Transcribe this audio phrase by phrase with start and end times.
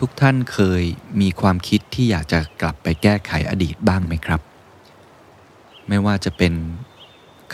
[0.00, 0.82] ทุกท่านเคย
[1.20, 4.40] มีความคิดที่อยากจะกลับไปแก้ไขอดีตบ้างไหมครับ
[5.88, 6.52] ไม่ว่าจะเป็น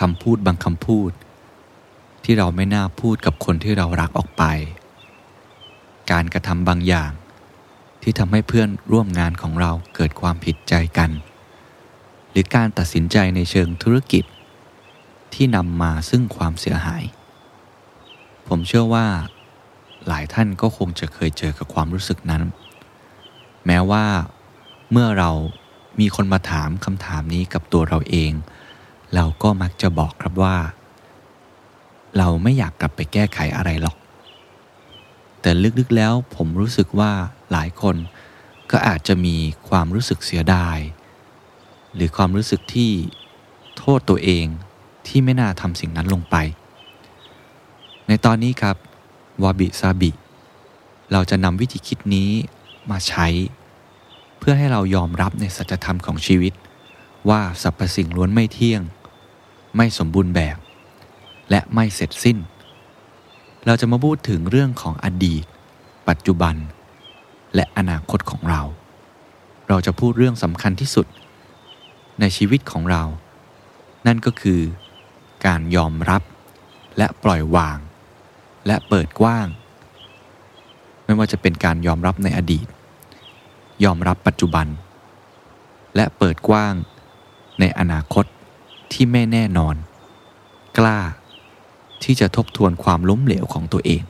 [0.01, 1.11] คำพูดบางคำพูด
[2.25, 4.45] ที่เราไม่น่าพูดกับคนที่เรารักออกไป
[6.11, 7.11] การกระทำบางอย่าง
[8.03, 11.11] ที่ทำให้เพื่อนร่วมงานของเราเกิดความผิดใจกัน
[12.31, 14.25] หรือการตัดสินใจในเชิงธุรกิจ
[15.35, 17.05] ที่นำมาซึ่งความเสียหาย
[18.49, 19.07] ผมเชื่อว่า
[20.09, 22.43] หลายท่านก็คงจะเคยเจอกับความรู้สึกนั้น
[23.67, 24.05] แม้ว่า
[24.91, 25.31] เมื่อเรา
[26.01, 28.33] มีคนมาถามคำถามนี้กับตัวเราเอง
[29.15, 30.57] เราก็มักจะบอกครับว่า
[32.19, 33.97] เราไม่อยากกลับไปแก้ไขอะไรหรอก
[35.41, 37.11] แต่ลึกๆแล้วผมรู้สึกว่า
[37.53, 37.97] หลายคน
[38.71, 39.37] ก็อาจจะมี
[39.69, 40.79] ความรู้สึกเสียดาย
[41.95, 42.91] หรือความรู้สึกที่
[43.79, 44.47] โทษตัวเอง
[45.07, 46.37] ที่ไม่น่าทำสิ่งนั้นลงไป
[48.09, 48.77] ในตอนนี้ครับ
[49.43, 50.11] วาบิซาบิ
[51.13, 52.31] เราจะนำวิธีคิดนี้
[52.91, 53.27] มาใช้
[54.39, 56.55] เพื่อให้เรายอมรับในสัจธรรมของชีวิต
[57.29, 58.83] ว่าสรรพสิ่งล้วนไม่เที่ยง
[59.77, 60.57] ไม่สมบูรณ์แบบ
[61.51, 62.39] และไม่เสร็จสิ้น
[63.67, 65.45] เราจะมาพูดถึงเรื่องของอดีต
[66.09, 66.55] ปัจจุบัน
[67.55, 68.63] และอนาคตของเรา
[69.69, 71.07] เราจะพูดเรื่องสำคัญที่สุด
[72.21, 73.03] ในชีวิตของเรา
[74.07, 74.61] นั่นก็คือ
[75.47, 76.23] การยอมรับ
[76.99, 77.79] และปล่อยวาง
[78.67, 79.47] และเปิดกว้าง
[81.05, 82.67] ไม่ว่าจะเป็นการยอมรับในอดีต
[83.85, 84.67] ยอมรับปัจจุบัน
[85.97, 86.75] และเปิดกว้าง
[87.61, 88.25] ในอนาคต
[88.93, 89.75] ที่ไม่แน่นอน
[90.79, 90.99] กล้า
[92.03, 94.03] ที่จะทบทวนความล้มเหลวของตัวเอง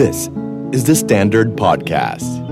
[0.00, 0.18] This
[0.76, 2.43] is the Standard Podcast..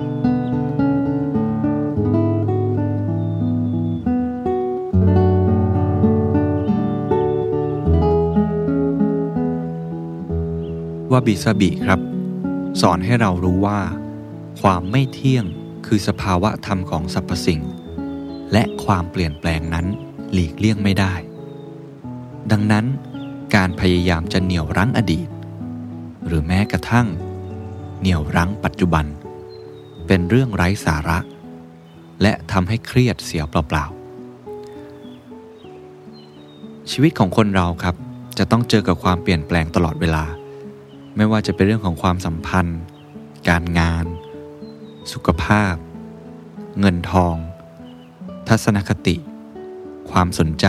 [11.12, 12.00] วาบิซาบิครับ
[12.80, 13.80] สอนให้เรารู้ว่า
[14.61, 15.45] ความไม่เที่ยง
[15.86, 17.61] คือสภาวะธรรมของสรรพสิ่ง
[18.52, 19.86] และความเปลี่ยนแปลงนั้น
[20.33, 21.14] หลีกเลี่ยงไม่ได้
[22.51, 22.86] ดังนั้น
[23.55, 25.28] การพยายามจะเหนี่ยวรั้งอดีต
[26.27, 27.06] หรือแม้กระทั่ง
[28.01, 29.06] เหนี่ยวรั้งปัจจุบัน
[30.06, 31.18] เป็นเรื่องไร้สาระ
[32.22, 37.95] และทำให้เครียดเสียเปล่าๆชีวิตของคนเราครับ
[38.39, 40.24] จะต้องเจอกับความเปลี่ยนแปลงตลอดเวลา
[41.17, 42.80] ไม่ว่าจะเป็นเรื่องของความสัมพันธ์
[43.48, 44.06] การงาน
[45.12, 45.74] สุขภาพ
[46.80, 47.36] เงินทอง
[48.48, 49.17] ทัศนคติ
[50.11, 50.67] ความสนใจ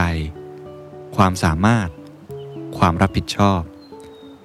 [1.15, 1.89] ความสามารถ
[2.77, 3.61] ความรับผิดชอบ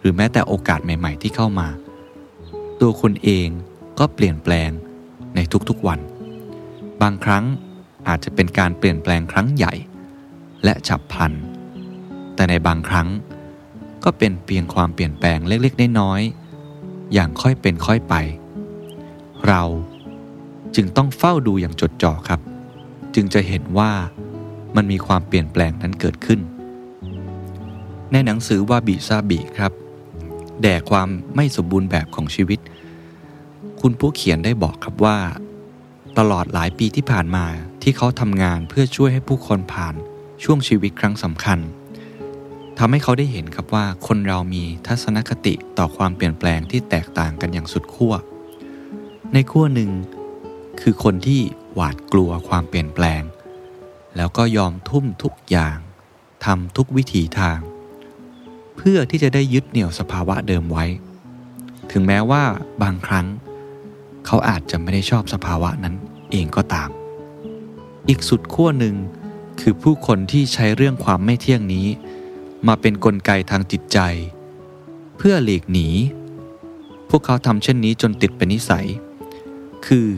[0.00, 1.68] หรือแม้แต่โอกาสใหม่ ๆ ที่เข้ามา
[2.80, 3.48] ตัวคุณเอง
[3.98, 4.70] ก็เปลี่ยนแปลง
[5.34, 5.38] ใน
[5.68, 6.00] ทุกๆวัน
[7.02, 7.44] บางครั้ง
[8.08, 9.74] อาจจะเป็นการเปลี่ยนแปลงครั้งใหญ่
[10.64, 11.32] และฉับพลัน
[12.34, 13.08] แต่ในบางครั้ง
[14.04, 18.14] ก็เป็นเพียงความเปลี่ยนแปลงเล็กๆน้อยๆอย่างค่อยเป็นค่อยไป
[19.46, 19.62] เรา
[20.76, 22.40] จึงต้องเฝ้าดูอย่างจดจ่อครับ
[23.14, 23.92] จึงจะเห็นว่า
[24.76, 26.40] มันมีความเปลี่ยนแปลงนั้นเกิดขึ้น
[28.12, 29.72] ในหนังสือว่าบิซาบิครับ
[30.62, 32.60] แด่ความไม่สมบูรณ์แบบของชีวิต
[33.80, 35.18] คุณผู้เขียนได้บอกครับว่า
[36.18, 37.46] ตลอดหลายปีที่ผ่านมา
[37.82, 39.94] ที่เขาทำงานเพื่อช่วยให้ผู้คนผ่าน
[40.44, 41.58] ช่วงชีวิตครั้งสำคัญ
[42.78, 48.14] ทำให้เขาได้เห็นครับว่าคนเรามีทัศนคติต่อความเปลี่ยนแปลงที่แตกต่างกันอย่างสุดขั้ว
[49.32, 49.90] ในขั้วหนึ่ง
[50.80, 51.40] คือคนที่
[51.74, 53.22] หวาดกลัวความเปลี่ยนแปลง
[54.16, 55.76] แล้วก็ยอมทุ่มทุกอย่าง
[56.44, 57.58] ทำทุกวิถีทาง
[58.76, 60.84] เพื่อที่จะได้ยึดเหนี่ยวสภาวะเดิมไว้
[61.90, 62.42] ถึงแม้ว่า
[62.82, 63.26] บางครั้ง
[64.26, 65.94] เขาอาจจะไม่ได้ชอบสภาวะนั้น
[66.32, 66.90] เองก็ตาม
[68.08, 68.96] อีกสุดขั้วหนึ่ง
[69.60, 71.86] คือผู้คนที่ใช้เรื่องความไม่เที่ยงนี้
[72.66, 73.98] มาเป็นนกลไกทางจิตใจ
[75.16, 75.88] เพื่อหลีกหนี
[77.10, 78.86] พวกเขาทำเช่นนี้จนติดเป็นนิสัย
[79.86, 80.08] คือ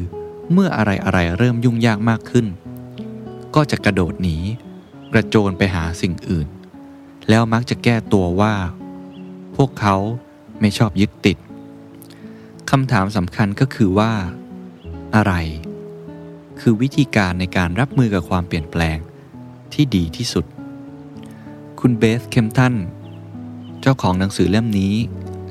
[0.52, 2.46] เมื่ออะไรอะไรเริ่มยุ่งยากมากขึ้น
[3.54, 4.36] ก็จะกระโดดหนี
[5.12, 6.46] กระโจนไปหาสิ่งอื่น
[7.28, 8.54] แล้วมักจะแก้ตัวว่า
[9.56, 9.96] พวกเขา
[10.60, 11.38] ไม่ชอบยึดติด
[12.70, 14.12] คำถามสำคัญก็คือว่า
[15.16, 15.34] อะไร
[16.60, 18.98] คือวิธีการในการรับมือกับความเปลี่ยนแปลง
[19.72, 20.44] ที่ดีที่สุด
[21.84, 22.74] คุณเบสเคมตัน
[23.80, 24.94] เจ้าของหนังสือเล่มนี้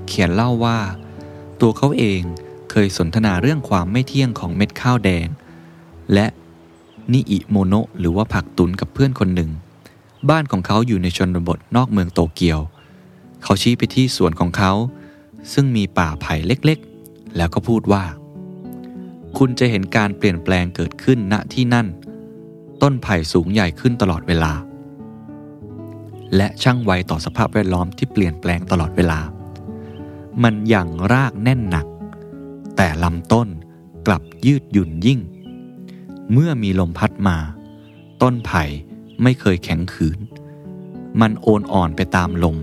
[0.07, 0.79] เขียนเล่าว่า
[1.61, 2.21] ตัวเขาเอง
[2.71, 5.27] เคยสนทนาเรื่องความไม่เที่ยงของเม็ดข้าวแดง
[6.13, 6.27] และ
[7.13, 9.51] นิอิโมโนะหรือว่าผักตุนกับเพื่อนคนหนึ่ง
[10.29, 12.59] บ้านของเขาอยู่ในชนบทนอกเมืองโตเกียว
[13.43, 14.71] เขาชี้ไปที่สวนของเขา
[15.53, 18.03] ซึ่งมีป่าไผ่เล็กๆ แล้วก็พูดว่า
[19.37, 21.87] คุณจะเห็นการเปลี่ยนแปลงเกิดขึ้นณที่นั่น
[22.81, 24.53] ต้นไผ่สูงใหญ่ขึ้นตลอดเวลา
[26.35, 29.19] และช่างไวต่อสภาพแวดล้อมที่เปลี่ยนแปลงตลอดเวลา
[30.43, 31.87] มันอยังรากแน่นหนัก
[32.75, 33.47] แต่ลำต้น
[34.07, 35.19] กลับยืดหยุ่นยิ่ง
[36.31, 37.37] เมื่อมีลมพัดมา
[38.21, 38.63] ต้นไผ่
[39.23, 40.19] ไม่เคยแข็งขืน
[41.21, 42.57] มันโอนอ่อนไปตามลม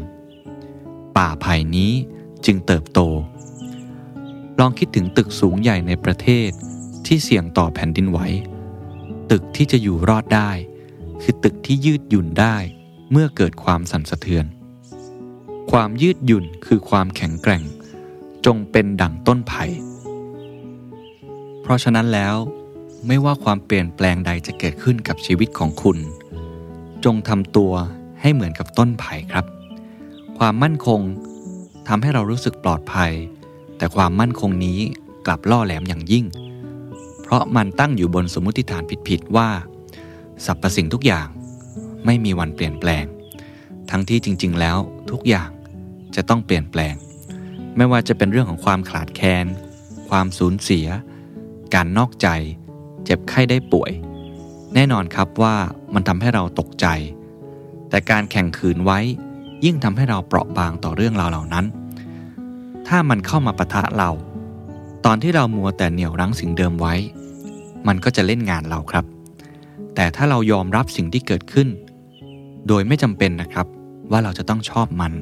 [1.16, 1.92] ป่าไผ่นี้
[2.44, 3.00] จึงเติบโต
[4.58, 6.50] ลองคิดถึงตึกสูงใหญ่ในประเทศ
[7.06, 8.18] ที่เสี่ยงต่อแผ่นดินไหว
[9.30, 10.50] ตึกที่จะอยู่รอดได้
[11.22, 12.56] คือตึกที่ยืดหยุ่นได้
[13.12, 14.46] เมื่อเกิดความสั่นสะเทือน
[15.70, 17.62] ความยืดหยุ่นคือความแข็งแกร่ง
[18.46, 19.64] จงเป็นดั่งต้นไผ่
[21.62, 22.34] เพราะฉะนั้นแล้ว
[23.06, 25.98] ไม่ว่าความเปลี่ยนแปลงใดจะเกิดขึ้นกับชีวิตของคุณ
[27.04, 27.72] จงทำตัว
[28.20, 29.44] ให้เหมือนกับต้นไผ่ครับ
[30.38, 31.00] ความมั่นคง
[31.88, 33.12] ทำให้เรารู้สึกปลอดภัย
[33.76, 34.78] แต่ความมั่นคงนี้
[35.26, 36.24] กลับล่อแหลมอย่างยิ่ง
[37.22, 39.48] เพราะมันตั้งอยู่บนสมมติฐานผิดๆว่า
[40.44, 41.28] สรรพสิ่งทุกอย่าง
[42.06, 43.04] ไม่มีวันเปลี่ยนแปลง
[43.90, 44.76] ทั้งที่จริง ๆ แล้ว
[45.10, 45.50] ทุกอย่าง
[46.14, 46.94] จะต้องเปลี่ยนแปลง
[47.76, 49.46] ไม่ว่าจะเป็นเรื่องของความขาดแคลน
[50.08, 50.86] ความสูญเสีย
[51.74, 52.28] การนอกใจ
[53.04, 53.92] เจ็บไข้ได้ป่วย
[54.74, 55.54] แน่นอนครับว่า
[55.94, 56.86] มันทำให้เราตกใจ
[57.90, 58.98] แต่การแข่งขืนไว้
[59.64, 61.66] ยิ่งทำให้เราเปราะบางต่อเรื่องราวเหล่านั้น
[62.88, 64.10] ถ้ามันเข้ามาปะทะเรา
[65.04, 66.94] ตอนที่เรามัวแต่เหนี่ยวรั้งสิ่งเดิมไว้
[67.86, 69.04] มันก็จะเล่นงานเราครับ
[69.94, 71.68] แต่ถ้าเรายอมรับสิ่งที่เกิดขึ้น
[72.68, 73.66] โดยไม่จำเป็นนะครับ
[74.10, 75.12] ว่าเราจะต้องชอบมัน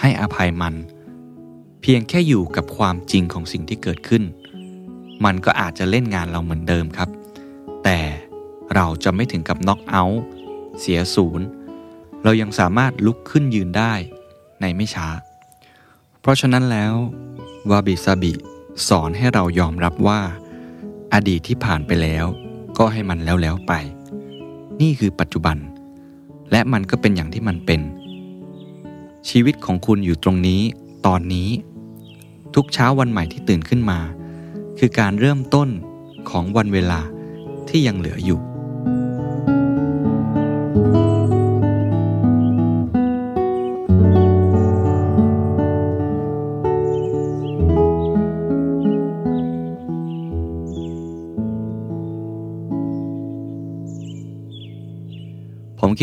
[0.00, 0.74] ให้อภัยมัน
[1.82, 4.22] เพียงแค่อยู่กับความจริงของสิ่งที่เกิดขึ้น
[5.24, 7.08] มันก็อาจจะเล่นงานเราเหมือนเดิมครับ
[7.84, 7.98] แต่
[8.74, 10.22] เราจะไม่ถึงกับน็อกเอาท์
[10.80, 11.46] เสียศูนย์
[12.22, 13.92] เรายังสามารถลุกขึ้นยืนได้
[14.60, 15.08] ในไม่ช้า
[16.20, 16.94] เพราะฉะนั้นแล้ว
[17.70, 18.32] วาบิซาบิ
[18.88, 20.20] สอนให้เรายอมรับว่า
[21.14, 22.26] อดีตที่ผ่านไปแล้ว
[22.78, 23.72] ก็ให้มันแล้วแล้วไป
[24.80, 25.56] นี่คือปัจจุบัน
[26.50, 27.80] และมันก็เป็นอย่างที่มันเป็น
[29.28, 30.62] ชีวิตของคุณอยู่ตรงนี้
[31.06, 31.48] ตอนนี้
[32.54, 33.98] ทุกเช้าวันใหม่ที่ตื่นขึ้นมา
[34.78, 35.68] คือการเริ่มต้น
[36.30, 37.00] ของวันเวลา
[37.68, 38.40] ที่ยังเหลืออยู่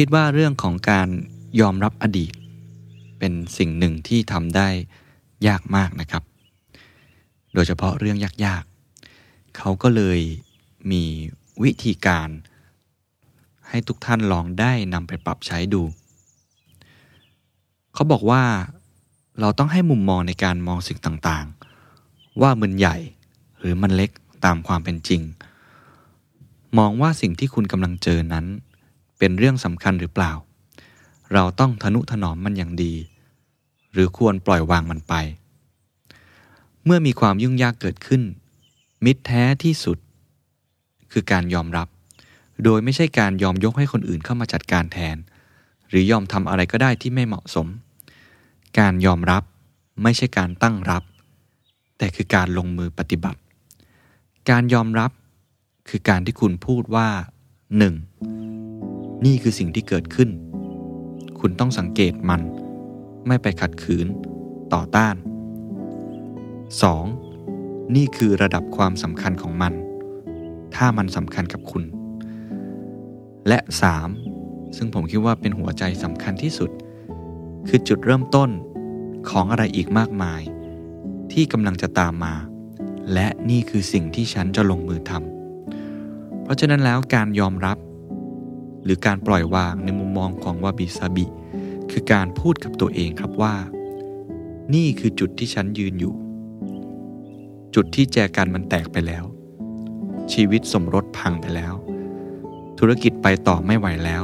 [0.02, 1.10] คิดว่าเรื่องของการ
[1.62, 2.34] ยอมรับอดีต
[3.20, 4.68] เป็นสิ่งหนึ่งที่ทำได้
[5.48, 6.24] ยากมากนะครับ
[7.54, 10.20] โดยเฉพาะเรื่องยากๆ เขาก็เลย
[10.92, 11.04] มี
[11.64, 12.30] วิธีการ
[13.70, 15.84] ให้ทุกท่านลองได้นำไปปรับใช้ดู
[17.94, 18.44] เขาบอกว่า
[19.40, 22.98] เราต้องให้มุมมองในการมองสิ่งต่างๆ ว่ามันใหญ่
[23.60, 24.12] หรือมันเล็ก
[24.46, 25.22] ตามความเป็นจริง
[26.78, 28.48] มองว่าสิ่งที่คุณกำลังเจอนั้น
[29.18, 30.32] เป็นเรื่องสำคัญหรือเปล่า
[31.34, 32.94] เราต้องทนุถนอมมันอย่างดี
[33.94, 35.14] หรือควรปล่อยวางมันไป
[36.86, 38.22] เมื่อมีความยุ่งยากเกิดขึ้น
[39.06, 39.98] มิตรแท้ที่สุด
[41.12, 41.88] คือการยอมรับ
[42.64, 45.18] โดยไม่ใช่การยอมยกให้คนอื่นเข้ามาจัดการแทน
[45.90, 47.68] หรือยอมทำอะไรก็ได้ที่ไม่เหมาะสม
[48.80, 49.44] การยอมรับ
[50.04, 51.04] ไม่ใช่การตั้งรับ
[51.98, 53.40] แต่คือการลงมือปฏิบัติ
[54.50, 55.12] การยอมรับ
[55.90, 57.08] คือการที่คุณพูดว่า
[57.90, 58.67] 1.
[59.26, 60.30] นี่คือสิ่งที่เกิดขึ้น
[61.40, 62.42] คุณต้องสังเกตมัน
[63.28, 64.08] ไม่ไปขัดขืน
[64.74, 65.16] ต่อต้าน
[67.16, 67.96] 2.
[67.96, 69.74] นี่คือระดับความสำคัญของมัน
[70.76, 71.84] ถ้ามันสำคัญกับคุณ
[73.48, 73.60] และ
[74.18, 74.78] 3.
[74.78, 76.72] ซึ่งผมคิดว่าเป็นหัวใจสำคัญที่สุด
[77.68, 78.50] คือจุดเริ่มต้น
[79.30, 80.42] ของอะไรอีกมากมาย
[81.32, 82.36] ที่กำลังจะตามมา
[83.14, 87.78] และนี่คือสิ่งที่ฉันจะลงมือทำเพราะฉะนั้นแล้วการยอมรับ
[88.84, 91.26] หรือการปล่อยวางในมุมมองของวาบิซาบิ
[91.92, 93.56] คือการพูดกับตัวเองครับว่า
[94.74, 96.16] นี่คือจุดที่ฉันยืนอยู่
[97.76, 99.24] จุดที่แจกันมันแตกไปแล้ว
[100.34, 101.74] ชีวิตสมรสพังไปแล้ว
[102.80, 104.24] ธุรกิจไปต่อไม่ไหวแล้ว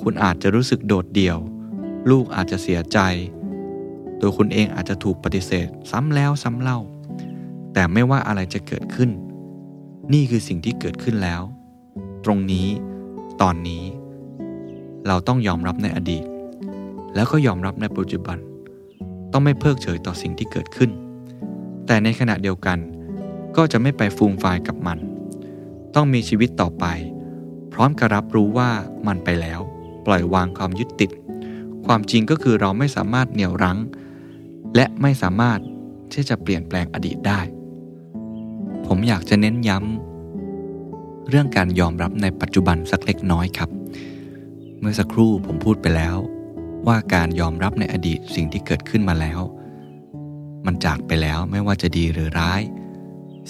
[0.00, 1.38] คุณอาจจะรู้สึกโดดเดี่ยว
[2.10, 2.98] ลูกอาจจะเสียใจ
[4.20, 6.78] ตัวคุณเองอาจจะถูกปฏิเสธ ซ้ำแล้วซ้ำเล่า
[7.72, 9.10] แต่ไม่ว่าอะไรจะเกิดขึ้น
[10.12, 11.42] นี่คือสิ่งที่เกิดขึ้นแล้ว
[12.24, 12.68] ตรงนี้
[13.40, 13.84] ตอนนี้
[15.06, 16.24] เราต้องยอมรับในอดีต
[17.14, 18.38] แล้วก็ยอมรับในปัจจุบัน
[19.32, 20.90] ต้องไม่เพิกเฉยต่อสิ่งที่เกิดขึ้น
[21.86, 22.78] แต่ในขณะเดียวกัน
[23.56, 24.98] ก็จะไม่ไปฟูมฟายกับมัน
[25.94, 26.84] ต้องมีชีวิตต่อไป
[27.72, 28.70] พร้อมกับรับรู้ว่า
[29.06, 29.60] มันไปแล้ว
[30.06, 31.10] ปล่อยวางความยึดติด
[31.86, 33.78] ความจริงก็คือเราไม่สามารถเหนี่ยวรั้ง
[34.74, 35.58] และไม่สามารถ
[36.12, 37.40] ที่จะเปลี่ยนแปลงอดีตได้
[38.86, 40.11] ผมอยากจะเน้นย้ำ
[41.28, 43.70] เรื่องการยอมรับในปัจจุบันสักเล็กน้อยครับ
[44.80, 46.16] เมื่อสักครู่ผมพูดไปแล้ว
[46.86, 49.40] ว่าการยอมรับในอดีตสิ่งที่เกิดขึ้นมาแล้ว
[50.66, 52.60] มันจากไปแล้วไม่ว่าจะดีหรือร้าย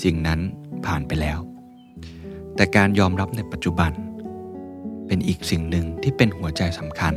[0.02, 0.40] สิ่งนั้น
[0.86, 1.38] ผ่านไปแล้ว
[2.56, 3.92] แต่การยอมรับในปัจจุบัน
[5.06, 7.14] เป็นอีกสิ่งหนึ่งที่เป็นหัวใจสำคัญ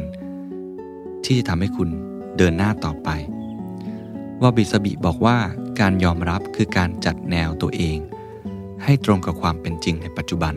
[1.24, 1.90] ที่จะทำให้คุณ
[2.38, 3.10] เดินหน้าต่อไป
[4.42, 5.38] ว่าบิสบิบอกว่า
[5.80, 7.98] การยอมรับคือการจัดแนวตัวเอง
[8.86, 10.54] ให้ตรงกับความเป็นจริงในปัจจุบัน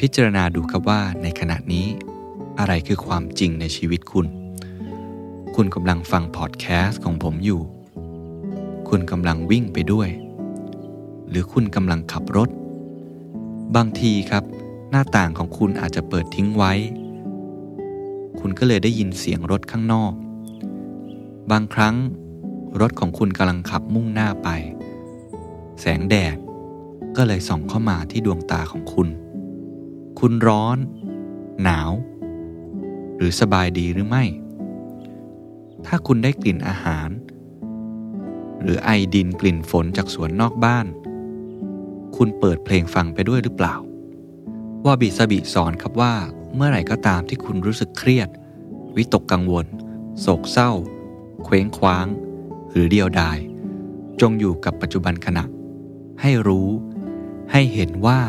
[0.00, 1.86] พิจารณาดูครับว่าในขณะนี้
[2.58, 4.26] อะไรคือความจริงในชีวิตคุณ
[5.54, 7.60] คุณกำลังฟังพอดแคสต์ของผมอยู่
[8.88, 10.08] คุณกำลังวิ่งไปด้วย
[11.28, 12.48] หรือคุณกำลังขับรถ
[13.76, 14.44] บางทีครับ
[14.90, 16.72] หน้าต่างของคุณอาจจะเปิดทิ้งไว้
[18.40, 20.12] คุณก็เลยได้ยินเสียงรถข้างนอก
[21.50, 21.94] บางครั้ง
[22.80, 24.48] รถของคุณกำลังขับมุ่งหน้าไป
[25.80, 26.36] แสงแดด
[27.16, 29.08] ก็เลยส่องเข้ามาที่ดวงตาของคุณ
[30.18, 30.78] คุณร้อน
[31.62, 31.90] หนาว
[33.16, 34.24] หรือสบายดีหรือไม่
[35.86, 37.08] ถ้าคุณได้กลิ่นอาหาร
[38.62, 40.86] หรือไอดินกลิ่นฝนจากสวนนอกบ้าน
[42.16, 43.74] คุณเปิดเพลงฟังไปด้วยหรือเปล่า
[44.84, 46.14] ว่าบิสบิสอนครับว่า
[46.54, 48.28] เมื่อไหร่ก็ตามที่คุณรู้สึกเครียด
[48.96, 49.66] วิตกกังวล
[50.20, 50.70] โศกเศร้า
[51.44, 52.06] เคว้งคว้าง
[52.70, 53.38] หรือเดียวดาย
[54.20, 55.44] จงอยู่กับปัจจุบันขณะ
[56.20, 56.68] ให้รู้
[57.52, 58.20] ให้เห็นว่า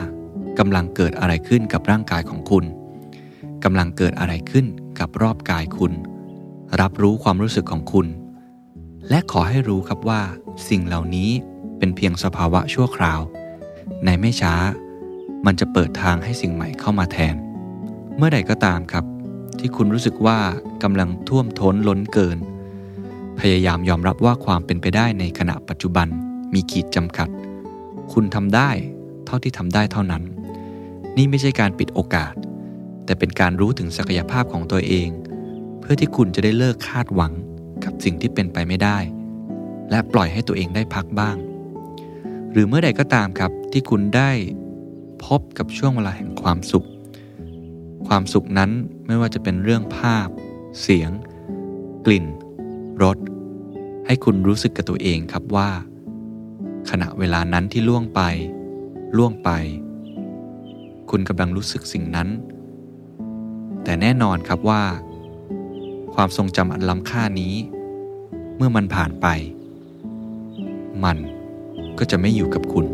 [0.60, 2.65] กำลังเกิดอะไรขึ้นกับร่างกายของคุณ
[3.63, 4.65] กำลังเกิดอะไรขึ้น
[5.00, 5.93] กับรอบกายคุณ
[6.81, 8.07] รับรู้ความรู้สึกของคุณ
[9.10, 10.22] และขอให้รู้ครับว่า
[10.69, 11.29] สิ่งเหล่านี้
[11.77, 13.22] เป็นเพียงสภาวะชั่วคราว
[14.05, 14.53] ในไม่ช้า
[15.45, 17.36] มันจะเปิดทางให้สิ่งใหม่เข้ามาแทน
[18.17, 19.05] เมื่อใดก็ตามครับ
[19.60, 20.39] ที่คุณรู้สึกว่า
[20.84, 22.38] กำลังท่วมท้นล้นเกิน
[23.39, 26.07] พยายามยอมรับว่าความเป็นไปได้ในขณะปัจจุบัน
[26.53, 27.29] มีขีดจำกัด
[28.13, 28.69] คุณทำได้
[29.25, 30.24] เท่าที่ทำได้เท่านั้น
[31.17, 32.34] นี่ไม่ใช่การปิดโอกาส
[33.05, 35.10] แต่เป็นการรู้ถึงศักยภาพของตัวเอง
[35.79, 37.34] เพื่อที่คุณจะได้เลิกคาดหวัง
[37.84, 38.98] กับสิ่งที่เป็นไปไม่ได้
[39.89, 41.36] และปล่อยให้ตัวเองได้พักบ้าง
[42.51, 44.32] หรือเมื่อใดก็ตามครับที่คุณได้
[45.25, 46.88] พบกับช่วงเวลาแห่งความสุข
[48.08, 48.72] ความสุขนั้น
[49.08, 50.27] ไม่ว่าจะเป็นเรื่องภาพ
[50.82, 51.12] เสียง
[52.05, 52.25] กลิ่น
[53.03, 53.17] รส
[54.05, 55.70] ให้คุณรู้สึกกับตัวเองครับว่า
[56.89, 58.22] ขณะเวลานั้นที่ล่วงไป
[59.17, 59.50] ล่วงไป
[61.10, 62.29] คุณกำลังรู้สึกสิ่งนั้น
[63.84, 64.84] แต่แน่นอนครับว่า
[66.13, 67.53] ความทรงจำอันล้ำค่านี้
[68.55, 69.27] เมื่อมันผ่านไป
[71.03, 71.17] มัน
[71.98, 72.86] ก็จะไม่อยู่กับคุณ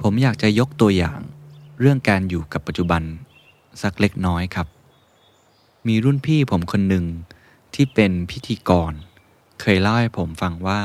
[0.00, 1.20] ผมอยากจะยกตัวอย่าง
[1.80, 3.02] เรื่องการอยู่กับปัจจุบัน
[3.82, 4.66] สักเล็กน้อยครับ
[5.88, 7.04] มีรุ่นพี่ผมคนหนึ่ง
[7.74, 8.92] ที่เป็นพิธีกร
[9.60, 10.80] เคยเล่าให้ผมฟังว่า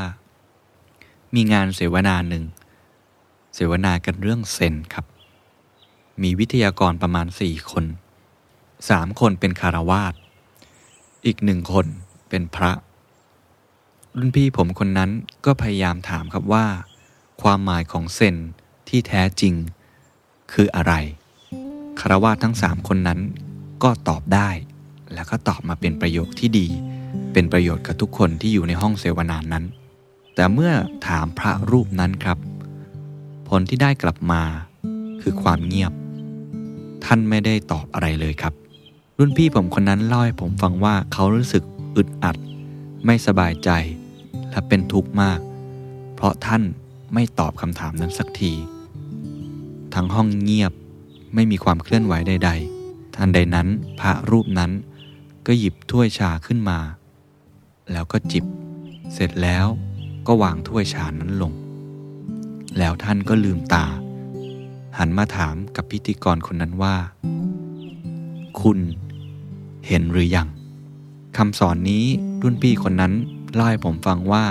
[1.36, 2.44] มีงานเสวนาหนึ่ง
[3.56, 5.06] เสวนากันเรื่องเซนครับ
[6.22, 7.86] มีวิทยากรประมาณสี่คน
[8.90, 10.14] สามคนเป็นคารวาส
[11.26, 11.88] อีกหนึ่งคน
[12.30, 12.72] เป็นพระ
[14.18, 15.12] รุ่นพี่ผมคนนั้น
[15.46, 16.66] ก็พยายามถามครับว่า
[17.42, 18.36] ความหมายของเซน
[18.90, 19.54] ที่แท้จริง
[20.54, 20.94] คืออะไร
[22.00, 23.20] คารวาทั้งสามคนนั้น
[23.84, 24.50] ก็ตอบได้
[25.14, 26.68] แล้วก็ตอบมาเป็นประโยคที่ดี
[27.34, 29.64] เป็นประโยชน์กับทุกคนที่อยู่ในห้องเสวนานั้น
[30.36, 30.74] แต่เมื่อ
[31.08, 32.38] ถามพระรูปนั้นครับ
[33.50, 34.42] ผลที่ได้กลับมา
[35.22, 35.94] คือความเงียบ
[37.06, 38.54] ท่านไม่ได้ตอบอะไรเลยครับ
[39.18, 41.64] รุ่นพี่ผมคนนั้นเล่าให้ผมฟังว่าเขารู้สึก
[41.96, 42.36] อึดอัด
[43.06, 43.70] ไม่สบายใจ
[44.52, 45.40] และเป็นทุกข์มาก
[46.16, 46.64] เพราะท่าน
[47.14, 48.54] ไม่ตอบคำถามนั้นสักที
[49.94, 50.74] ทั้งห้องเงียบ
[51.34, 52.52] ไม่มีความเคลื่อนไหวใด
[52.84, 53.68] ๆ ทันใดนั้น
[54.00, 54.72] พระรูปนั้น
[55.48, 56.80] ก็หยิบถ้วยชาขึ้นมา
[57.92, 58.46] แล้วก็จิบ
[59.14, 59.66] เสร็จแล้ว
[60.28, 61.54] ก็วางถ้วยชานั้นลง
[62.78, 63.86] แล้วท่านก็ลืมตา
[64.98, 66.96] หันมาถามกับพิธีกรคนนั้นว่า
[68.62, 68.80] คุณ
[69.88, 70.48] เห็นหรือยัง
[71.38, 72.06] คำสอนนี้
[72.42, 73.14] รุ่นพี่คนนั้น
[73.54, 74.46] เล่าให้ผมฟังว่า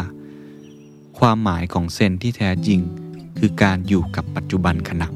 [1.19, 2.81] ความหมายของเซนที่แท้จริง
[3.39, 5.09] คือการอยู่กับปัจจุบันขณะ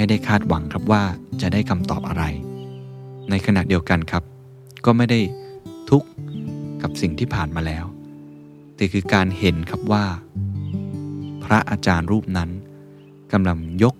[0.00, 1.02] ไม่ได้คาดหวังครับว่า
[1.40, 2.24] จะได้คำตอบอะไร
[3.30, 4.22] ในขณะเดียวกันครับ
[4.84, 5.20] ก็ไม่ได้
[5.90, 6.08] ทุกข์
[6.82, 7.84] กับสิ่งที่ผ่านมาแล้ว
[8.76, 10.04] แต่คือการเห็นครับว่า
[11.44, 12.50] พระอาจารย์รูปนั้น
[13.32, 13.94] กำลังยก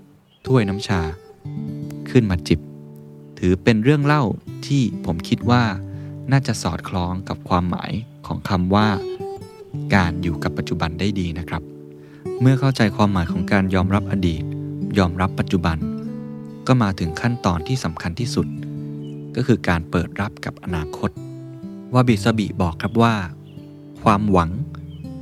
[0.47, 1.01] ถ้วยน้ำชา
[2.11, 2.61] ขึ้นมาจิบ
[3.39, 4.23] ถือเป็นเรื่องเล่า
[4.67, 5.63] ที่ผมคิดว่า
[6.33, 7.93] น่าจะสอดคล้องกับความหมาย
[8.27, 8.89] ของคำว่า
[9.95, 11.63] การอยู่กับปัจจุบันได้ดีนะครับ
[12.41, 14.45] เมื่อเข้าใจความหมายของการยอมรับอดีต
[14.99, 15.77] ยอมรับปัจจุบัน
[16.67, 18.47] ก็มาถึงขั้นตอนที่สำคัญที่สุด
[19.37, 21.11] ก็คือการเปิดรับกับอนาคต
[21.93, 23.15] ว่าบิสบิบอกครับว่า
[24.03, 24.51] ความหวัง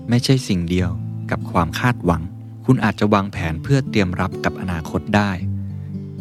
[0.08, 0.90] ไม่ใช่สิ่งเดียว
[1.30, 2.22] กับความคาดหวัง
[2.64, 5.30] คุณอาจจะวางแผนเพื่อเตรียมรับกับอนาคตได้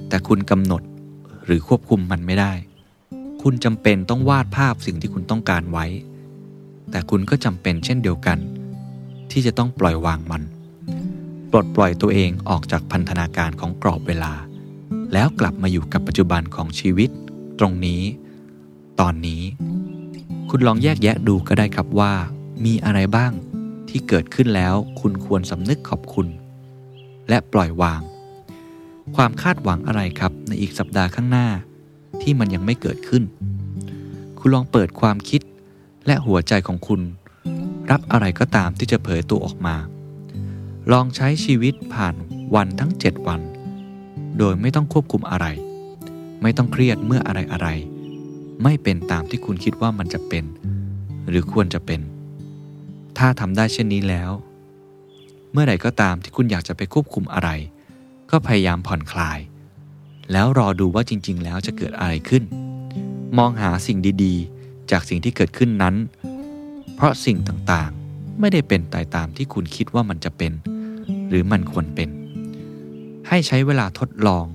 [0.09, 0.81] แต่คุณกำหนด
[1.45, 2.53] หรือควบคุมมันไม่ได้
[3.41, 5.85] คุณจำเป็นต้องวาดภาพสิ่งที่คุณต้องการไว้
[6.91, 8.37] แต่คุณก็จำเป็นเช่นเดียวกัน
[9.31, 10.41] ที่จะต้องปล่อยวางมัน
[11.51, 14.33] ปลดปล่อยตัวเองออกจากพันธนาการของกรอบเวลา
[15.13, 17.09] แล้วกลับมาอยู่กับปัจจุบันของชีวิต
[17.59, 18.01] ตรงนี้
[18.99, 19.43] ตอนนี้
[20.49, 22.13] คุณลองแยกแยะดูก็ได้ครับว่า
[22.65, 23.31] มีอะไรบ้าง
[23.89, 26.27] ที่เกิดขึ้นแล้วคุณควรสำนึกขอบคุณ
[27.29, 28.01] และปล่อยวาง
[29.15, 31.47] ความคาดหวังอะไรครับในอีกสัปดาห์ข้างหน้า
[32.21, 33.23] ที่มันยังไม่เกิดขึ้น
[34.39, 35.41] คุณลองเปิดความคิด
[36.07, 37.01] และหัวใจของคุณ
[37.91, 39.75] รับอะไรก็ตามที่จะเผยตัวออกมา
[40.93, 42.15] ลองใช้ชีวิตผ่าน
[42.55, 43.41] วันทั้ง 7 วัน
[44.37, 45.45] โดยไม่ต้องควบคุมอะไร
[46.41, 47.67] ไม่ต้องเครียดเมื่ออะไรอะไร
[48.63, 50.45] ไม่เป็นตามที่คุณคิดว่ามันจะเป็น
[51.29, 52.01] หรือควรจะเป็น
[53.17, 54.31] ถ้าทำได้เช่นนี้แล้ว
[55.51, 57.49] เมื่อไหร่ก็ตามที่คุณอยากจะไปควบคุมอะไร
[58.31, 59.39] ก็พยายามผ่อนคลาย
[60.31, 62.43] แล้วรอดูว่าจริง ๆ แล้วจะเกิดอะไรขึ้น
[63.37, 65.95] มองหาสิ่งดี ๆ จากสิ่งที่เกิดขึ้นนั้น
[66.95, 70.51] เพราะสิ่งต่างๆ ไม่ได้เป็นตายตามที่คุณคิดว่ามันจะเป็น
[71.35, 72.09] หรือมันควรเป็น
[73.27, 74.45] ให้ใช้เวลาทดลอง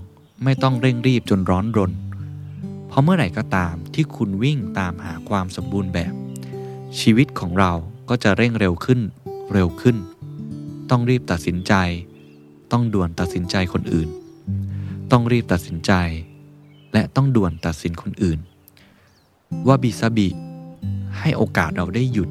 [0.44, 1.92] ไม่ต้องเร่งรีบจนร้อนรน
[2.88, 6.12] เพราะเมื่อไหร่ก็ตามที่คุณวิ่งตามหาความสมบูรณ์แบบ
[7.00, 7.72] ชีวิตของเรา
[8.08, 9.00] ก็จะเร่งเร็วขึ้น
[9.52, 9.96] เร็วขึ้น
[10.90, 11.74] ต้องรีบตัดสินใจ
[12.72, 14.08] ต้องด่วนตัดสินใจคนอื่น
[15.10, 15.92] ต้องรีบตัดสินใจ
[16.92, 18.38] และต้องด่วนตัดสินคนอื่น
[19.66, 20.28] ว่าบิซาบิ
[21.18, 22.28] ให้โอกาสเราได้หยุด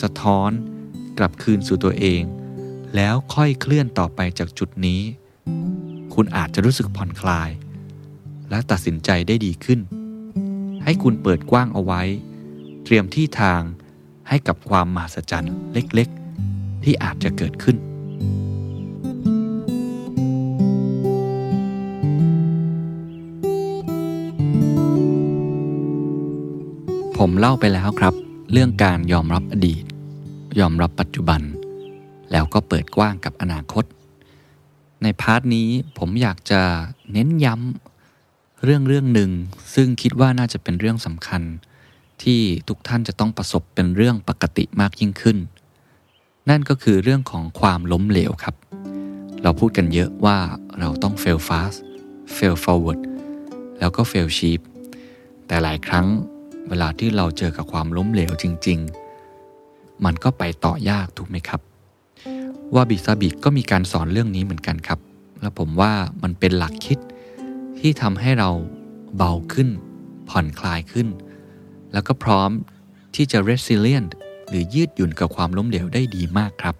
[0.00, 0.50] สะท้อน
[1.18, 2.22] กลับคืนสู่ตัวเอง
[2.94, 5.00] แล้วค่อยเคลื่อนต่อไปจากจุดนี้
[6.14, 7.50] คุณอาจจะรู้สึกผ่อนคลาย
[8.50, 9.80] และตัดสินใจได้ดีขึ้น
[10.84, 12.02] ให้คุณเปิดกว้างเอาไว้
[12.84, 13.62] เตรียมที่ทาง
[14.28, 17.76] ให้กับความมหัศจรรย์เล็กๆ ที่อาจจะเกิดขึ้น
[27.16, 28.14] ผมเล่าไปแล้วครับ
[28.52, 29.84] เรื่องการยอมรับอดีต
[30.58, 31.40] ยอมรับปัจจุบัน
[32.32, 33.84] แล้วก็เปิดกว้างกับอนาคต
[35.02, 36.60] ในพาร์ทนี้ผมอยากจะ
[37.12, 39.30] เน้นย้ำเรื่องเรื่องหนึ่ง
[39.74, 41.42] ซึ่งคิดว่าน่าจะเป็นเรื่องสำคัญ
[42.22, 45.38] ที่ทุกท่านจะต้องประสบเป็นเรื่องปกติมากยิ่งขึ้น
[46.50, 48.54] นั่นก็คือเรื่องของความล้มเหลวครับ
[49.42, 50.38] เราพูดกันเยอะว่า
[50.80, 51.78] เราต้อง fail fast
[52.36, 53.00] fail forward
[53.78, 54.60] แล้วก็ fail cheap
[55.46, 56.06] แต่หลายครั้ง
[56.68, 58.78] เวลาที่เราเจอกับความล้มเหลวจริง
[59.42, 61.60] ๆ มันก็ไปต่อยากถูกไหมครับ
[62.74, 64.98] ว่าบิซาบิก็มีการสอนเรื่องนี้เหมือนกันครับ
[65.40, 66.98] และผมว่ามันเป็นหลักคิด
[67.78, 68.50] ที่ทำให้เรา
[69.16, 69.68] เบาขึ้น
[70.28, 71.08] ผ่อนคลายขึ้น
[71.92, 72.50] แล้วก็พร้อม
[73.14, 74.10] ที่จะ resilient
[74.48, 76.76] หรือยืดหยุ่นกับความล้มเหลวได้ดีมากครับ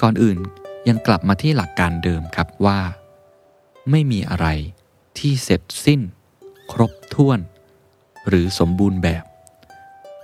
[0.00, 0.38] ก่อนอื่น
[0.88, 2.80] ยังกลับมาที่หลักการเดิมครับว่า
[3.90, 4.46] ไม่มีอะไร
[5.18, 6.00] ที่เสร็จสิ้น
[6.72, 7.40] ครบถ้วน
[8.28, 9.24] หรือสมบูรณ์แบบ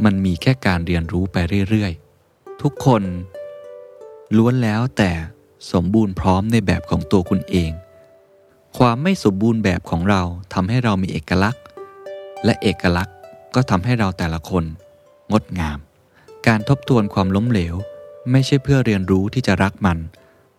[0.05, 1.37] มันมีแค่การเรียนรู้ไป
[1.68, 3.03] เรื่อยๆ ทุกคน
[4.37, 5.11] ล้วนแล้วแต่
[5.73, 7.73] สมบูรณ์พร้อมในแบบของตัวคุณเอง
[8.79, 10.23] ความไม่สมบูรณ์แบบของเรา
[10.55, 11.64] ทำให้เรามีเอกลักษณ์
[12.45, 13.16] และเอกลักษณ์
[13.55, 14.64] ก็ทำให้เราแต่ละคน
[15.33, 15.79] งดงาม
[16.47, 17.75] การทบทวนความล้มเหลว
[18.31, 19.99] ไม่ใช่เพื่อเรียนรู้ที่จะรักมัน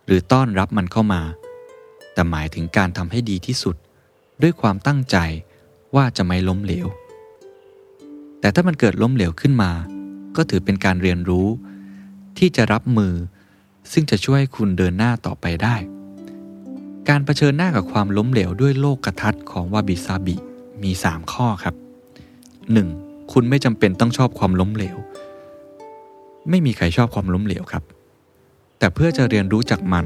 [0.06, 1.22] หรือต้อนรับมันเข้ามา
[2.14, 3.76] แต่หมายถึงการทำให้ดีที่สุด
[4.42, 5.18] ด้วยความตั้งใจ
[5.96, 6.88] ว่าจะไม่ล้มเหลว
[8.40, 9.72] แต่ถ้ามันเกิดล้มเหลวขึ้นมา
[10.36, 11.48] ก็ถือเป็นการเรียนรู้
[12.38, 13.14] ที่จะรับมือ
[13.92, 15.76] ซึ่งจะช่วยให้คุณเดินหน้าต่อไปได้
[17.10, 20.36] การรเผชิญหน้ากับความล้มเหลวด้วยโลกกระทัดของวาบิซาบิ
[20.84, 21.76] มี 3 ข้อครับ
[22.54, 23.32] 1.
[23.32, 24.98] คุณไม่จำเป็นต้องชอบความล้มเหลว
[26.50, 27.84] ไม่มีใครชอบความล้มเหลวครับ
[28.78, 30.06] แต่เพื่อจะเรียนรู้จากมัน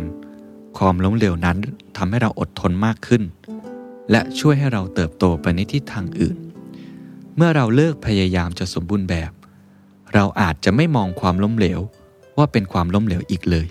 [0.78, 1.58] ความล้มเหลวนั้น
[1.98, 3.24] ทำให้เราอดทนมากขึ้น
[4.12, 6.38] และช่วยให้เราเติบโตไปในทิศทางอื่น
[7.36, 9.32] เมื่อเราเลิกพยายามจะสมบูรณ์แบบ
[10.14, 11.80] เราอาจจะไม่มองความล้มเหลว
[12.38, 13.68] ว่าเป็นความล้มเหลวอีกเลย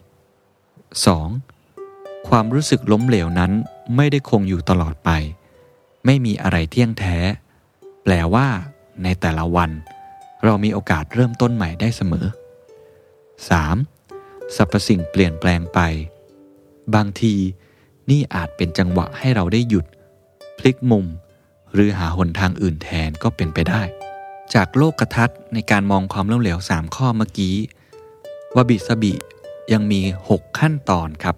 [1.53, 2.29] 2.
[2.29, 3.53] ความรู้สึกล้มเหลวนั้น
[3.96, 5.11] ไม่ได้คงอยู่ตลอดไป
[6.05, 7.16] ไม่มีอะไรเที่ยงแท้
[8.03, 8.46] แปลว่า
[9.03, 9.70] ในแต่ละวัน
[10.44, 12.27] เรามีโอกาสเริ่มต้นใหม่ได้เสมอ
[13.40, 14.57] 3.
[14.57, 15.81] สรรพสิ่งเปลี่ยนแปลงไป
[16.94, 17.35] บางที
[18.11, 19.87] นี่อาจเป็นจังหวะให้เราได้หยุด
[20.59, 21.07] พลิกมุม
[21.72, 23.83] หรือหาหนทางอื่นแทนก็เป็นไปได้
[24.55, 27.57] จากโลกกระทัดในการมองความล้มเหลว 3 ข้อเมื่อกี้
[28.56, 29.12] วาบิสบิ
[29.72, 31.36] ยังมี 6 ขั้นตอนครับ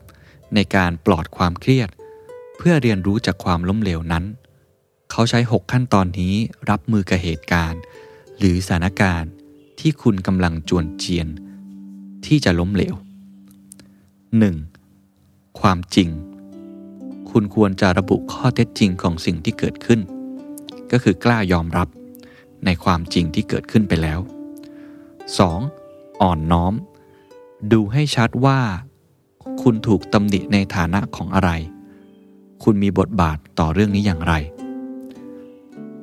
[0.55, 1.89] ในการปลอดความเครียด
[2.57, 4.25] เพื่อเรียนรู้จากความล้มเหลวนั้น
[5.11, 6.35] เขาใช้ 6 ขั้นตอนนี้
[6.71, 7.81] รับมือกับเหตุการณ์
[8.39, 9.31] หรือสถานการณ์
[9.81, 11.29] ที่คุณกำลังจวนเจียน
[12.27, 12.95] ที่จะล้มเหลว
[14.67, 15.61] 1.
[15.61, 16.09] ความจริง
[17.31, 20.01] คุณควรจะระบุข้อเท็จจริงของสิ่งที่เกิดขึ้น
[20.91, 21.89] ก็คือกล้ายอมรับ
[22.65, 24.21] ในความจริงที่เกิดขึ้นไปแล้ว
[25.41, 26.23] 2.
[26.23, 26.75] อ่อนน้อม
[27.73, 28.59] ดูให้ชัดว่า
[29.63, 31.51] คุณถูกตำหนิในฐานะของอะไร
[32.63, 34.35] คุณมีบทบาทต่อเรื่องนี้อย่างไร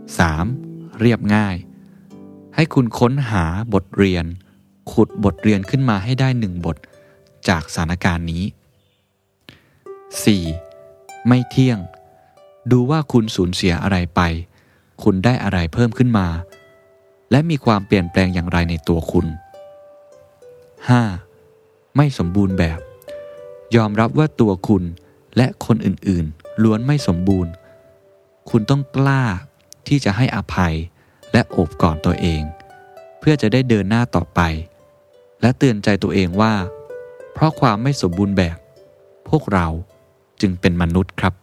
[0.06, 1.00] 3.
[1.00, 1.56] เรียบง่าย
[2.56, 4.26] ให้คุณค้นหาบทเรียน
[4.92, 6.78] ขุดบทเรียนขึ้นมาให้ได้หนึ่งบท
[7.48, 8.44] จากสถานการณ์นี้
[10.46, 11.28] 4.
[11.28, 11.80] ไม่เที่ยง
[12.72, 14.22] ดูว่าคุณสูญเสียอะไรไป
[15.04, 16.28] คุณได้อะไรเพิ่มขึ้นมา
[17.32, 19.34] และมีความเปลี่ยนแปลงอย่างไรในตัวคุณ 5.
[21.98, 22.80] ไม่สมบูรณ์แบบ
[23.76, 24.84] ยอมรับว่าตัวคุณ
[25.38, 27.52] และคนอื่นๆ ล้วนไม่สมบูรณ์
[28.50, 29.24] คุณต้องกล้า
[29.88, 30.76] ที่จะให้อภัย
[31.34, 32.42] และโอบกอดตัวเอง
[33.20, 34.42] เพื่อจะได้เดินหน้าต่อไป
[35.42, 36.54] และเตือนใจตัวเองว่า
[37.34, 38.58] เพราะความไม่สมบูรณ์แบบ
[39.30, 39.68] พวกเรา
[40.42, 41.34] จึงเป็นมนุษย์ครับ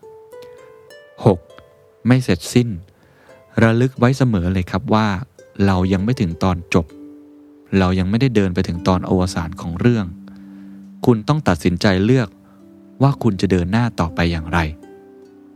[1.34, 2.06] 6.
[2.06, 2.68] ไม่เสร็จสิ้น
[3.62, 5.06] ระลึกไว้เสมอเลยครับว่า
[5.66, 6.86] เรายังไม่ถึงตอนจบ
[7.78, 10.06] เรายังไม่ได้เดินไปถึงตอนอวสานของเรื่อง
[11.06, 12.28] คุณต้องตัดสินใจเลือก
[13.02, 14.58] ว่าคุณจะเดินหน้าต่อไปอย่างไร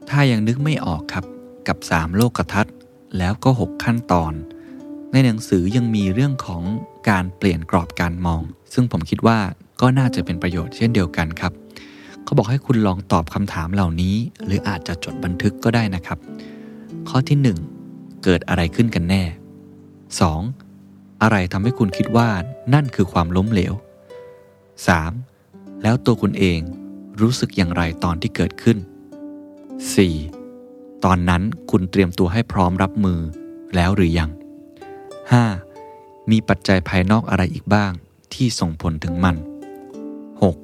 [0.08, 1.24] ถ้ายังนึกไม่ออกครับ
[1.68, 2.74] กับ 3 โลกทัศน์
[3.18, 4.32] แล้วก็ 6 ขั้นตอน
[5.12, 6.62] ในหนังสือยังมีเรื่องของ
[7.08, 9.38] การเปลี่ยนกรอบการมอง ซึ่งผมคิดว่า
[9.80, 11.52] ก็น่าจะเป็นประโยชน์เช่นเดียวกันครับ
[12.24, 16.18] เขาบอกให้คุณลองตอบคำถามเหล่านี้ หรืออาจจะจดบันทึกก็ได้นะครับ
[17.08, 17.38] ข้อที่
[17.80, 19.22] 1 เกิดอะไรขึ้นกันแน่
[20.42, 21.22] 2.
[21.22, 22.28] อะไรทำให้คุณคิดว่า
[22.74, 23.72] นั่นคือความล้มเหลว
[24.94, 25.33] 3.
[25.86, 26.60] แล้วตัวคุณเอง
[27.20, 28.78] รู้สึกอย่างไรตอนที่เกิดขึ้น
[30.30, 31.04] 4.
[31.04, 33.20] ตอนนั้นคุณเตรียมตัวให้พร้อมรับมือ
[33.74, 34.30] แล้วหรือยัง
[35.50, 36.30] 5.
[36.30, 37.92] มีปัจจัยภายนอกอะไรอีกบ้าง
[38.34, 39.36] ที่ส่งผลถึงมัน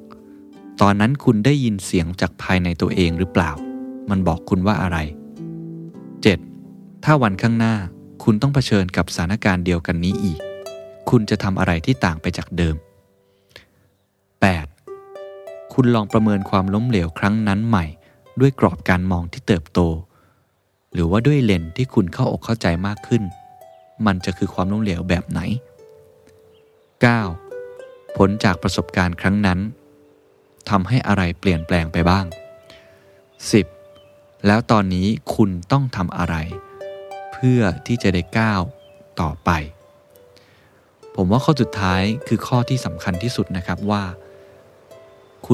[0.01, 0.81] 6.
[0.81, 3.51] ตอนนั้นคุณได้ยินเสียงจากภายในตัวเองหรือเปล่า
[4.09, 4.97] มันบอกคุณว่าอะไร
[6.25, 7.03] 7.
[7.03, 7.75] ถ้าวันข้างหน้า
[8.23, 10.39] คุณต้องเผชิญกับสถานการณ์เดียวกันนี้อีก
[11.09, 12.85] คุณจะทำอะไรที่ต่างไปจากเดิม 8.
[15.73, 17.85] คุณลองประเมินความล้มเหลวครั้งนั้นใหม่
[18.39, 19.79] ด้วยกรอบการมองที่เติบโต
[20.93, 23.23] หรือว่าด้วยเลนที่คุณเข้าอกเข้าใจมากขึ้น
[24.05, 25.39] มันจะคือความล้มเหลวแบบไหน
[27.39, 28.17] 9.
[28.17, 29.59] ผลจากประสบการณ์ครั้งนั้น
[30.69, 32.25] ทำให้อะไรเปลี่ยนแปลงไปบ้าง
[33.75, 34.47] 10.
[34.47, 36.35] แล้วตอนนี้คุณต้องทำอะไร
[37.31, 38.61] เพื่อที่จะได้ก้าว
[39.21, 39.49] ต่อไป
[41.15, 44.03] ผมว่าข้อสุดท้ายคือข้อที่สำคัญที่สุดนะครับว่า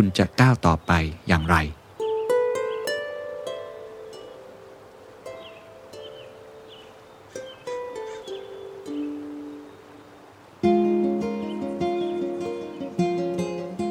[0.01, 0.91] คุณจะก้าวต่อไป
[1.27, 1.55] อย่างไร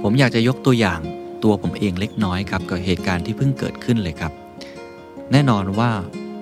[0.03, 1.01] ผมอยากจะยกตัวอย่าง
[1.45, 4.33] ตัวผมเองเล็กน้อยครับกับเหตุการณ์ที่เพิ่งเกิดขึ้นเลยครับ
[5.33, 5.91] แน่นอนว่า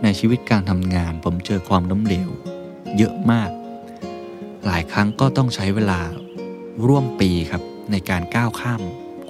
[0.02, 2.30] ในชีวิตการทำงานผมเจอความล้มเหลว
[2.96, 3.50] เยอะมาก
[4.64, 6.00] หลายครั้งก็ต้องใช้เวลา
[6.86, 8.82] ร่วมปีครับในการก้าวข้าม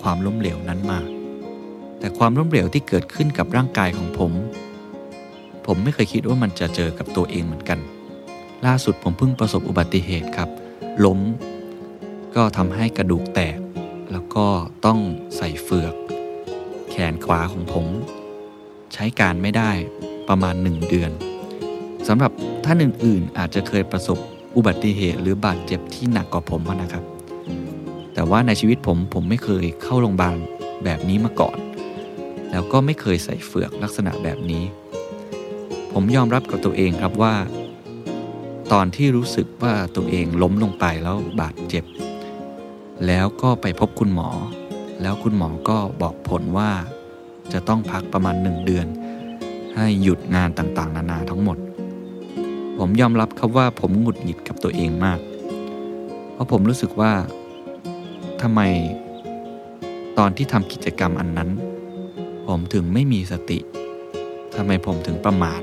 [0.04, 1.00] ความล้มเหลวนั้นมา
[1.98, 4.32] แต่ความล้มเหลวที่เกิดขึ้นกับร่างกายของผม
[5.66, 7.78] ผมไม่เคยคิดว่ามันจะเจอกับตัวเองเหมือนกัน
[8.66, 10.48] ล่าสุดผมเพิ่งประสบอุบัติเหตุครับ
[11.04, 11.20] ล้ม
[12.36, 13.58] ก็ทำให้กระดูกแตก
[14.12, 14.46] แล้วก็
[14.84, 14.98] ต้อง
[15.36, 15.94] ใส่เฟือก
[16.90, 17.86] แขนขวาของผม
[18.94, 19.70] ใช้การไม่ได้
[20.28, 21.10] ประมาณ 1 เดือน
[22.08, 22.32] สำหรับ
[22.64, 24.18] ท่านอื่นๆ อาจจะเคยประสบ
[24.56, 27.04] อุบัติเหตุหรือบาดเจ็บที่หนักกว่าผมนะครับ
[28.14, 30.36] แต่ว่าในชีวิตผมผมไม่เคยเข้าโรงพยาบาล
[30.84, 31.58] แบบนี้มาก่อน
[32.50, 34.64] แล้วก็ไม่เคยใส่เฟือกลักษณะแบบนี้
[35.92, 37.34] ผมยอมรับกับตัวเองครับว่า
[38.72, 41.84] ตอนที่รู้สึกว่าตัวเองล้มลงไปแล้วบาดเจ็บ
[43.06, 44.28] แล้วก็ไปพบคุณหมอ
[45.02, 46.70] แล้วคุณหมอก็บอกผลว่า
[47.52, 48.86] จะต้องพักประมาณหนึ่งเดือน
[49.74, 51.58] ให้หยุดงานต่างๆ นานาทั้งหมด
[52.78, 55.20] ผมยอมรับครับว่าผมหงุดหงิดกับตัวเองมาก
[56.32, 57.12] เพราะผมรู้สึกว่า
[58.46, 58.64] ทำไม
[60.18, 61.50] ตอนที่ทำกิจกรรมอันนั้น
[62.46, 63.58] ผมถึงไม่มีสติ
[64.56, 65.62] ทำไมผมถึงประมาท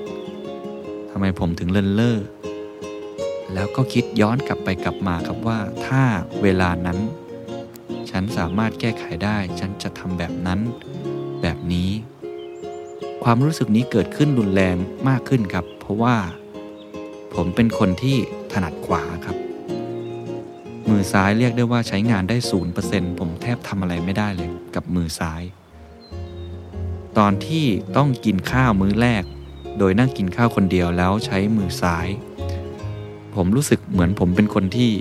[1.12, 2.18] ทำไมผมถึงเลินเล่อ
[3.54, 6.04] แล้วก็คิดย้อนกลับไปกลับมาครับว่า ถ้า
[6.44, 7.00] เวลานั้น
[8.10, 10.60] ฉันสามารถแก้ไขได้ ฉันจะทำแบบนั้น
[11.42, 11.90] แบบนี้
[13.24, 14.76] ความรู้สึกนี้เกิดขึ้นรุนแรง
[15.08, 16.16] มากขึ้นครับ เพราะว่า
[17.36, 18.18] ผมเป็นคนที่
[18.52, 19.04] ถนัดขวา
[21.02, 25.42] อซ้ายเรียกได้ว่าใช้งานได้ศูนย์เปอร์เซ็นผมแทบทำอะไรไม่ได้เลยกับมือซ้าย
[27.18, 27.66] ตอนที่
[27.98, 29.24] ต้องกินข้าวมื้อแรก
[29.78, 32.08] โดยนั่งกินข้าวคนเดียวแล้วใช้มือซ้าย
[33.36, 34.92] ผมรู้สึกเหมือนผมเป็นคนที่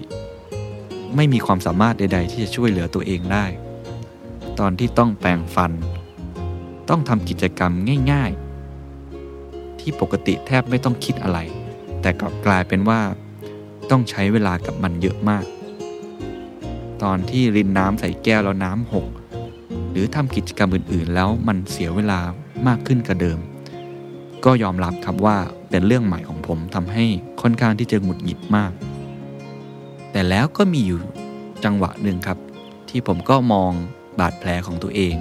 [1.16, 3.44] ไม่มีความสามารถใด ๆ ที่จะช่วยเหลือตัวเองได้
[4.58, 5.72] ตอนที่ต้องแปรงฟัน
[6.88, 7.72] ต้องทำกิจกรรม
[8.12, 8.30] ง่าย
[9.06, 11.38] ๆ ที่ปกติแทบไม่ต้องคิดอะไร
[12.00, 13.00] แต่กลับกลายเป็นว่า
[13.90, 15.44] ต้องใช้เวลากับมันเยอะมาก
[17.02, 19.08] ตอนที่รินน้ำใส่แก้วแล้วน้ำหก
[19.90, 22.20] หรือทำกิจกรรมอื่นๆ แล้วมันเสียเวลา
[22.66, 23.38] มากขึ้นกว่าเดิม
[24.44, 25.36] ก็ยอมรับครับว่า
[25.70, 27.04] เป็นเรื่องใหม่ของผมทำให้
[27.40, 28.72] ค่อนข้างที่จะหงุดหงิดมาก
[30.12, 30.98] แต่แล้วก็มีอยู่
[31.64, 32.38] จังหวะหนึ่งครับ
[32.88, 33.72] ที่ผมก็มอง
[34.18, 35.16] บาดแผลของตัวเอง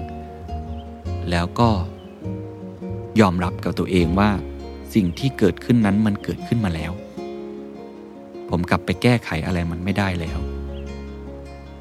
[1.29, 1.69] แล้วก็
[3.19, 4.31] ยอมรับกับตัวเองว่า
[4.93, 6.91] สิ่งที่เกิดขึ้นนั้นมันเกิดขึ้นมาแล้ว
[8.49, 10.39] ผมกลับไปแก้ไขอะไรมันไม่ได้แล้ว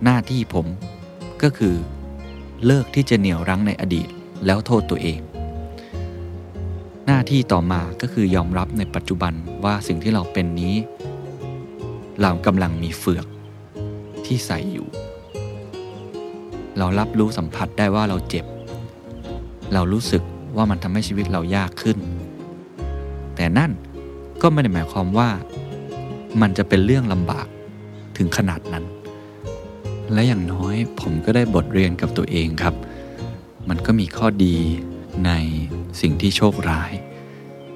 [0.05, 0.67] หน้าที่ผม
[1.43, 1.75] ก็คือ
[2.67, 4.09] เลิกที่จะเหนี่ยวรั้งในอดีต
[4.47, 5.21] แล้วโทษตัวเอง
[7.07, 9.33] หน้าที่ต่อมาก็คือยอมรับในปัจจุบัน
[9.65, 10.75] ว่าสิ่งที่เราเป็นนี้
[12.23, 13.27] เรากำลังมีเฟือก
[14.27, 14.89] ที่ใส่อยู่
[16.79, 18.45] เรารับรู้สัมผัสได้ว่าเราเจ็บ
[19.75, 20.23] เรารู้สึก
[20.57, 21.99] ว่ามันทำให้ชีวิตเรายากขึ้น
[23.37, 23.73] แต่นั่น
[24.43, 25.31] ก็ไม่ได้หมายความว่า
[26.41, 27.47] มันจะเป็นเรื่องลำบาก
[28.17, 28.85] ถึงขนาดนั้น
[30.13, 32.75] และอย่างน้อยผมก็ได้บทเรียนกับตัวเองครับ
[33.69, 34.57] มันก็มีข้อดี
[35.27, 35.33] ใน
[36.01, 36.93] สิ่งที่โชคร้าย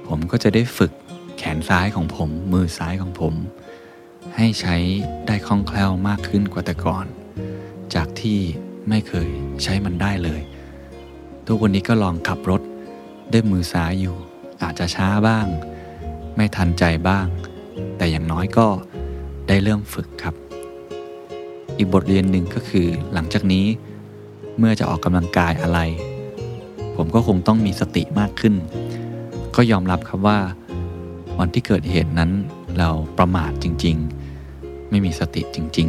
[0.06, 0.92] ผมก็จะได้ฝึก
[1.38, 3.34] แขนซ้ายของผม มือซ้ายของผม
[4.36, 4.76] ให้ใช้
[5.26, 7.06] ได้คล่องแคล่วมากขึ้นกว่าแต่ก่อน
[7.94, 8.38] จากที่
[8.88, 9.28] ไม่เคย
[9.62, 10.42] ใช้มันได้เลย
[11.46, 12.62] ทุกวันนี้ก็ลองขับรถ
[13.32, 14.16] ด้วยมือซ้ายอยู่
[14.62, 15.46] อาจจะช้าบ้าง
[16.36, 17.26] ไม่ทันใจบ้าง
[17.96, 18.66] แต่อย่างน้อยก็
[19.48, 20.34] ได้เริ่มฝึกครับ
[21.82, 23.66] อีกบทเรียนหนึ่งก็คือ หลังจากนี้
[24.58, 25.78] เมื่อจะออกกำลังกายอะไร
[26.96, 28.54] ผมก็คงต้องมีสติมากขึ้น
[29.56, 30.38] ก็ยอมรับครับว่า
[31.38, 32.30] วันที่เกิดเหตุนั้น
[32.78, 33.96] เราประมาทจริง
[34.42, 35.88] ๆ ไม่มีสติจริง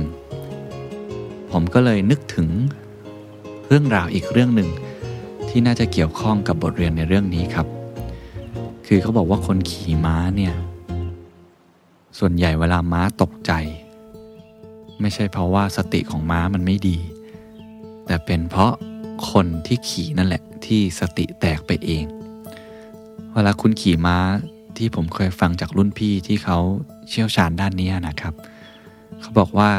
[0.76, 2.50] ๆ ผมก็เลยนึกถึง
[3.68, 4.70] เรื่องราวอีกเรื่องหนึ่ง
[5.50, 7.68] ที่น่าจะเกี่ยวข้องกับบทเรียนในเรื่องนี้ครับ
[8.88, 10.54] คือเขาบอกว่าคนขี่ม้าเนี่ย
[12.20, 13.52] ส่วนใหญ่เวลาม้าตกใจ
[15.02, 16.98] ไม่ใช่เพราะว่าสติของม้ามันไม่ดี
[18.06, 18.74] แต่เป็นเพราะ
[19.32, 22.06] คนที่ขี่นั่นแหละที่สติแตกไปเอง
[23.34, 24.18] เวลาคุณขี่ม้า
[24.78, 26.58] ที่ผมเคยฟังจากรุ่นพี่ที่เขา
[27.10, 28.34] เชี่ยวชาญด้านนี้นะครับ
[29.20, 29.72] เขาบอกว่า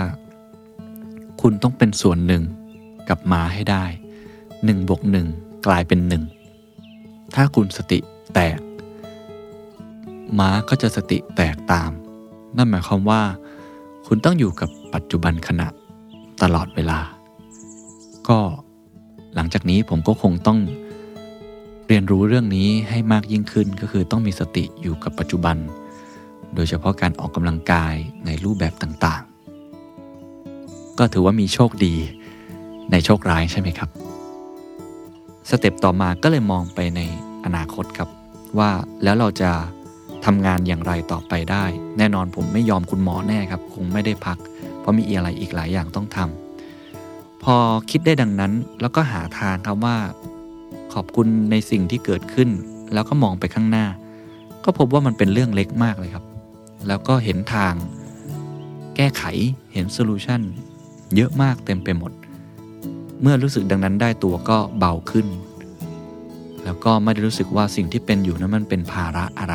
[1.40, 2.42] คุณต้องเป็นส่วนหนึ่ง
[3.09, 3.85] กับม้าให้ได้
[4.64, 5.27] หนึ่งบวกหนึ่ง
[5.66, 6.22] กลายเป็นหนึ่ง
[7.35, 7.98] ถ้าคุณสติ
[8.35, 8.59] แตก
[10.38, 11.90] ม้าก็จะสติแตกตาม
[12.57, 13.22] นั่นหมายความว่า
[14.07, 15.68] คุณต้องอยู่กับ ปัจจุบันขณะ
[16.42, 16.98] ตลอดเวลา
[18.28, 18.38] ก็
[19.35, 20.59] หลังจากนี้ผมก็คงต้อง
[21.87, 25.57] เรียนรู้เรื่องนี้ให้มากยิ่งขึ้นก็คือต้องมีสติอยู่กับปัจจุบัน
[26.54, 27.94] โดยเฉพาะการออกกำลังกาย
[28.26, 31.94] ในรูปแบบต่างๆ ก็ถือว่ามีโชคดี
[32.90, 33.90] ในโชคร้ายใช่ไหมครับ
[35.50, 37.00] step ต่อมาก็เลยมองไปใน
[37.44, 38.09] อนาคตครับ
[38.59, 38.70] ว่า
[39.02, 39.50] แล้วเราจะ
[40.24, 41.64] ทำงานอย่างไรต่อไปได้
[41.98, 44.38] แน่นอนผมไม่ยอมคุณหมอแน่ครับ คงไม่ได้พัก
[44.85, 47.57] เพราะมีอะไรอีกหลายอย่างต้องทำพอ
[47.90, 49.97] คิดได้ดังนั้นแล้วก็หาทางครับว่า
[50.94, 52.49] ขอบคุณในสิ่งที่เกิดขึ้น
[52.92, 53.87] แล้วก็มองไปข้างหน้า
[54.64, 56.25] ก็พบว่ามันเป็นเรื่องเล็กมากเลยครับ
[56.88, 57.75] แล้วก็เห็นทาง
[58.97, 59.25] แก้ไข
[59.73, 60.40] เห็น solution
[61.14, 62.12] เยอะมากเต็มไปหมด
[63.23, 65.27] เมื่อรู้สึกดังนั้นได้ตัวก็เบาขึ้น
[66.64, 69.55] แล้วก็ไม่ได้รู้สึกว่าสิ่งที่เป็นอยู่นั้นมันเป็นภาระอะไร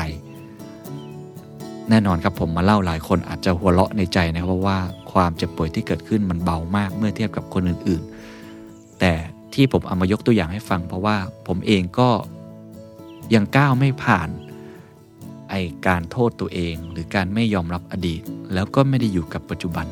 [1.90, 4.78] แน่นอนครับผมมาเล่าหลายคนอาจจะหัวเราะในใจนะครับเพราะว่า
[5.12, 9.12] ความเจ็บป่วยที่เกิดขึ้นมันเบามากเมื่อเทียบกับคนอื่นๆ แต่
[9.54, 11.16] ที่ผมเอามายกตัวอย่างให้ฟัง เพราะว่า
[11.48, 12.10] ผมเองก็
[13.34, 14.28] ยังก้าวไม่ผ่าน
[15.50, 15.54] ไอ
[15.86, 18.22] การโทษตัวเอง หรือการไม่ยอมรับอดีต
[18.54, 19.86] แล้วก็ไม่ได้อยู่กับปัจจุบัน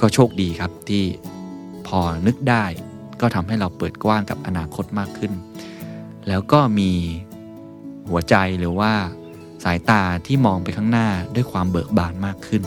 [0.00, 1.04] ก็โชคดีครับที่
[1.86, 2.64] พอนึกได้
[3.20, 5.32] ก็ทำให้เราเปิดกว้างกับอนาคตมากขึ้น
[6.28, 6.90] แล้วก็มี
[8.08, 8.92] หัวใจหรือว่า
[9.64, 12.62] สายตาที่มองไปข้างหน้าด้วยความเบิกบานมากขึ้น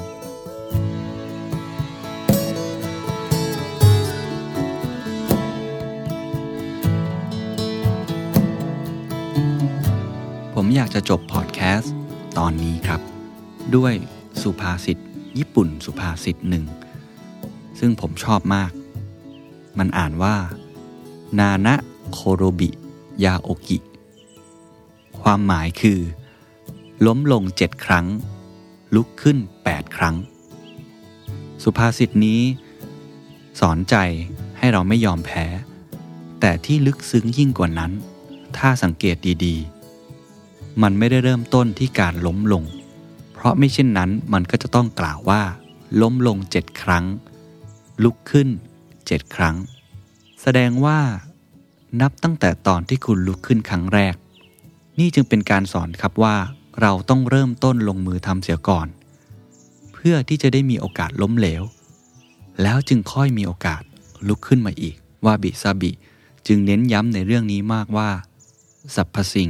[10.53, 11.93] ผมอยากจะจบพอดแคสต์
[12.37, 13.01] ตอนนี้ครับ
[13.75, 13.93] ด้วย
[14.41, 14.97] สุภาษิต
[15.37, 16.65] ญี่ปุ่นสุภาษิตหนึ่ง
[17.79, 18.71] ซึ่งผมชอบมาก
[19.77, 20.35] มันอ่านว่า
[21.39, 21.75] นานะ
[22.11, 22.69] โคโรบิ
[23.25, 23.77] ยาโอกิ
[25.21, 25.99] ความหมายคือ
[27.07, 28.07] ล้มลงเจ็ดครั้ง
[28.95, 30.15] ลุกขึ้นแปดครั้ง
[31.63, 32.41] สุภาษิตนี้
[33.59, 33.95] สอนใจ
[34.57, 35.45] ให้เราไม่ยอมแพ้
[36.39, 37.91] แต่ที่ลึกซึ้งยิ่งกว่านั้น
[38.57, 42.63] ถ้าสังเกตดีๆ มันไม่ได้เริ่มต้นที่การล้มลง
[43.33, 45.41] เพราะไม่เช่นนั้นมันก็จะต้องกล่าวว่า
[46.01, 47.05] ล้มลงเจ็ดครั้ง
[48.03, 48.47] ลุกขึ้น
[49.07, 49.55] เจ็ดครั้ง
[50.41, 50.99] แสดงว่า
[52.01, 54.15] นับตั้งแต่ตอนที่คุณลุกขึ้นครั้งแรก
[54.99, 56.35] นี่จึงเป็นการสอนครับว่า
[56.81, 58.87] เราต้องเริ่มต้นลงมือทำเสียก่อน
[59.93, 61.63] เพื่อที่จะได้มีโอกาสล้มเหลว
[62.61, 63.81] แล้วจึงค่อยมีโอกาส
[64.27, 65.91] ลุกขึ้นมาอีก ว่าบิซาบิ
[66.47, 68.09] จึงเน้นย้ำในเรื่องนี้มากว่า
[68.95, 69.49] สรรพสิ่ง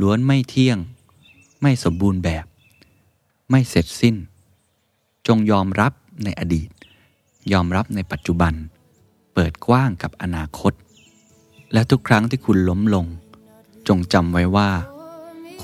[0.00, 0.78] ล้วนไม่เที่ยง
[1.62, 2.44] ไม่สมบูรณ์แบบ
[3.50, 4.16] ไม่เสร็จสิ้น
[5.26, 5.92] จงยอมรับ
[6.24, 6.68] ในอดีต
[7.52, 8.54] ยอมรับในปัจจุบัน
[9.34, 10.72] เปิดกว้างกับอนาคต
[11.72, 13.06] และทุกครั้งที่คุณล้มลง
[13.88, 14.70] จงจำไว้ว่า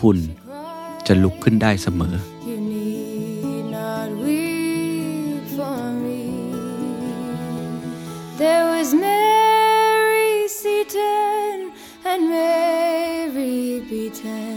[0.01, 0.19] คุณ
[1.08, 2.16] จะลุกขึ้นได้เสมอ
[2.50, 6.24] You need not weep for me.
[8.42, 11.58] There was Mary seated
[12.10, 14.55] and Mary beaten